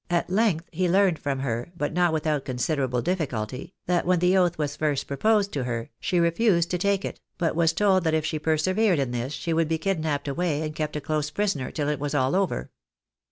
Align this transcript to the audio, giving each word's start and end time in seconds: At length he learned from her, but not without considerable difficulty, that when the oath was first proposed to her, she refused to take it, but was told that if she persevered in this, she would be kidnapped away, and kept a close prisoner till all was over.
At 0.09 0.31
length 0.31 0.67
he 0.71 0.89
learned 0.89 1.19
from 1.19 1.41
her, 1.41 1.71
but 1.77 1.93
not 1.93 2.11
without 2.11 2.43
considerable 2.43 3.03
difficulty, 3.03 3.75
that 3.85 4.03
when 4.03 4.17
the 4.17 4.35
oath 4.35 4.57
was 4.57 4.75
first 4.75 5.05
proposed 5.05 5.51
to 5.51 5.65
her, 5.65 5.91
she 5.99 6.19
refused 6.19 6.71
to 6.71 6.79
take 6.79 7.05
it, 7.05 7.21
but 7.37 7.55
was 7.55 7.71
told 7.71 8.03
that 8.05 8.15
if 8.15 8.25
she 8.25 8.39
persevered 8.39 8.97
in 8.97 9.11
this, 9.11 9.31
she 9.31 9.53
would 9.53 9.67
be 9.67 9.77
kidnapped 9.77 10.27
away, 10.27 10.63
and 10.63 10.73
kept 10.73 10.95
a 10.95 11.01
close 11.01 11.29
prisoner 11.29 11.69
till 11.69 11.87
all 11.87 11.97
was 11.97 12.15
over. 12.15 12.71